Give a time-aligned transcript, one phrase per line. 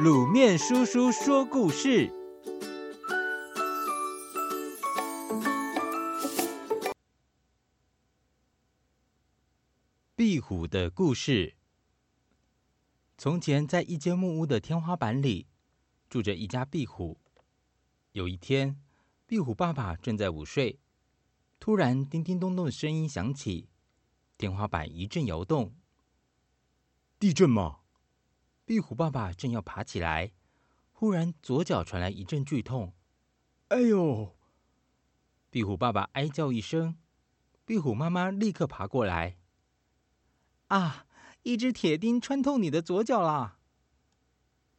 [0.00, 2.10] 卤面叔叔说故事：
[10.16, 11.56] 壁虎的故事。
[13.18, 15.46] 从前，在一间木屋的天花板里，
[16.08, 17.20] 住着一家壁虎。
[18.12, 18.80] 有一天，
[19.26, 20.80] 壁虎爸爸正在午睡，
[21.60, 23.68] 突然叮叮咚咚的声音响起，
[24.38, 25.74] 天花板一阵摇动。
[27.18, 27.80] 地震吗？
[28.64, 30.32] 壁虎爸爸正要爬起来，
[30.92, 32.94] 忽然左脚传来一阵剧痛
[33.68, 34.36] ，“哎呦！”
[35.50, 36.96] 壁虎爸爸哀叫一声，
[37.64, 39.36] 壁虎妈妈立刻爬过来
[40.68, 41.06] ，“啊，
[41.42, 43.58] 一只铁钉穿透你的左脚啦！”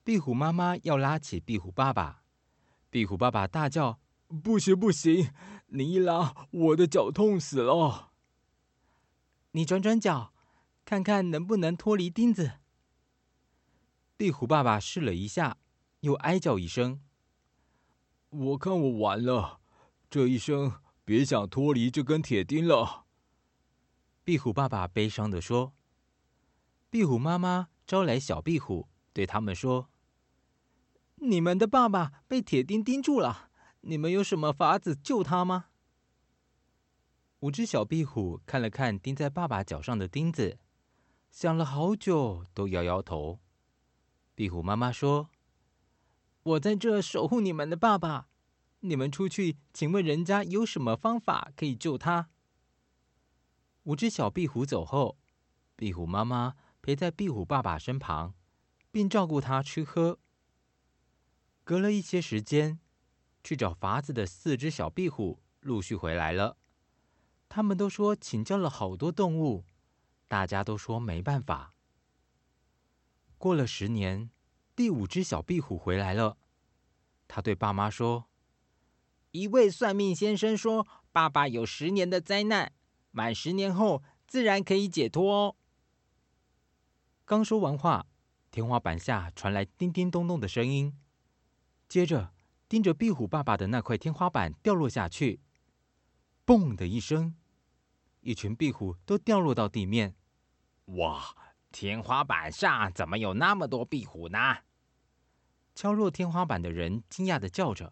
[0.03, 2.23] 壁虎妈妈要拉起壁虎爸爸，
[2.89, 3.99] 壁虎爸爸大叫
[4.43, 5.31] ：“不行不行，
[5.67, 8.11] 你一拉，我的脚痛死了。”
[9.51, 10.33] 你转转脚，
[10.83, 12.59] 看看能不能脱离钉子。
[14.15, 15.57] 壁虎爸爸试了一下，
[16.01, 17.01] 又哀叫一声
[18.29, 19.59] ：“我看我完了，
[20.09, 23.05] 这一生别想脱离这根铁钉了。”
[24.23, 25.73] 壁虎爸爸悲伤地说。
[26.89, 29.89] 壁虎妈妈招来小壁虎，对他们说
[31.17, 33.49] ：“你们的爸爸被铁钉钉住了，
[33.81, 35.65] 你们有什么法子救他吗？”
[37.41, 40.59] 五只小壁虎看了看钉在爸爸脚上的钉子，
[41.31, 43.39] 想了好久，都摇摇头。
[44.35, 45.29] 壁虎妈妈说
[46.43, 48.29] ：“我在这守护你们的爸爸，
[48.79, 52.29] 你们出去，请问人家有什么方法可以救他？”
[53.83, 55.17] 五只小壁虎走后，
[55.75, 58.33] 壁虎妈妈陪在壁虎爸爸身旁，
[58.91, 60.19] 并照顾他吃喝。
[61.63, 62.79] 隔了一些时间，
[63.43, 66.57] 去找法子的四只小壁虎陆续回来了。
[67.49, 69.65] 他们都说请教了好多动物，
[70.27, 71.72] 大家都说没办法。
[73.43, 74.29] 过了十年，
[74.73, 76.37] 第五只小壁虎回来了。
[77.27, 78.29] 他对爸妈说
[79.31, 82.71] ：“一位算命先生说，爸爸有十年的灾难，
[83.11, 85.57] 满十年后自然可以解脱哦。”
[87.27, 88.05] 刚说完话，
[88.49, 90.97] 天花板下传来叮叮咚咚的声音，
[91.89, 92.31] 接着
[92.69, 95.41] 盯着壁虎爸爸的那块天花板掉落下去，
[96.45, 97.35] 嘣的一声，
[98.21, 100.15] 一群壁虎都掉落到地面。
[100.85, 101.35] 哇！
[101.73, 104.57] 天花板上怎么有那么多壁虎呢？
[105.73, 107.91] 敲落天花板的人惊讶的叫着：“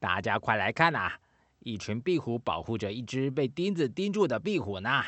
[0.00, 1.18] 大家快来看呐！
[1.58, 5.04] 一群壁虎保护着一只被钉子钉住的壁虎呢！”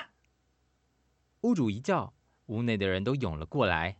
[1.41, 2.13] 屋主一叫，
[2.47, 3.97] 屋内的人都涌了过来。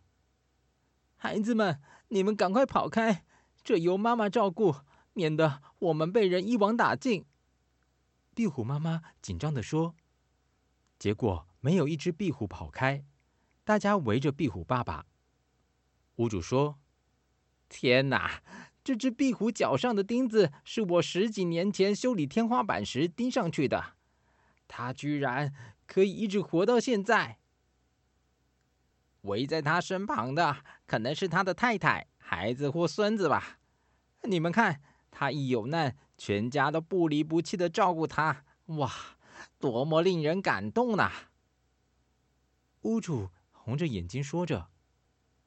[1.17, 3.25] 孩子们，你们赶快跑开，
[3.65, 4.77] 这由妈妈照顾，
[5.15, 7.25] 免得我们被人一网打尽。
[8.35, 9.95] 壁虎妈妈紧张地说。
[10.99, 13.05] 结果没有一只壁虎跑开。
[13.65, 15.07] 大家围着壁虎爸爸。
[16.17, 16.79] 屋主说
[17.71, 18.43] ：“天哪，
[18.83, 23.95] 这只壁虎脚上的钉子是我十几年前修理天花板时钉上去的，
[24.67, 25.55] 它居然
[25.87, 27.39] 可以一直活到现在。
[29.23, 33.61] 围在他身旁的可能是他的太太、孩子或孙子吧？
[34.23, 38.45] 你们看，他一有难，全家都不离不弃的照顾他。
[38.67, 38.91] 哇，
[39.61, 41.13] 多么令人感动呐！”
[42.83, 43.31] 屋主。
[43.65, 44.71] 红着眼睛说着：“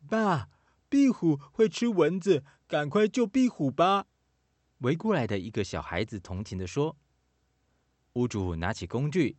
[0.08, 0.50] 爸，
[0.88, 4.08] 壁虎会吃蚊子，赶快救壁虎吧！”
[4.80, 6.96] 围过来的一个小孩子同情的说。
[8.14, 9.38] 屋主拿起工具，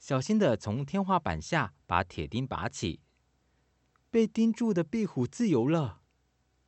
[0.00, 3.00] 小心的从天花板下把铁钉拔起。
[4.10, 6.00] 被钉住的壁虎自由了。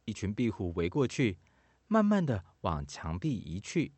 [0.05, 1.41] 一群壁虎围过去，
[1.89, 3.95] 慢慢的往墙壁移去。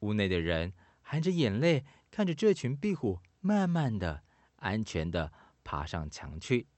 [0.00, 4.24] 屋内的人含着眼泪看着这群壁虎，慢慢的、
[4.56, 5.32] 安全地。
[5.64, 6.68] 爬上墙去。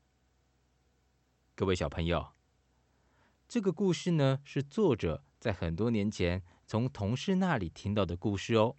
[1.54, 2.32] 各位小朋友，
[3.48, 8.76] 这个故事呢，是作者在很多年前从同事那里听到的故事哦。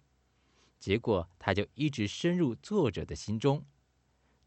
[0.80, 3.64] 结果他就一直深入作者的心中。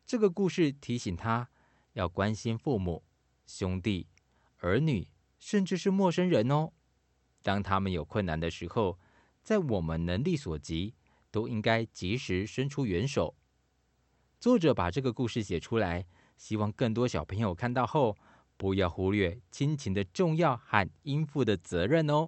[0.06, 1.50] 这个故事提醒他
[1.94, 3.04] 要关心父母、
[3.46, 4.08] 兄弟、
[4.58, 6.72] 儿女，甚至是陌生人哦。
[7.42, 8.98] 当他们有困难的时候，
[9.44, 10.96] 在我们能力所及，
[11.32, 13.36] 都应该及时伸出援手。
[14.42, 16.04] 作者把这个故事写出来，
[16.36, 18.18] 希望更多小朋友看到后，
[18.58, 22.28] 不要忽略亲情的重要和应负的责任哦。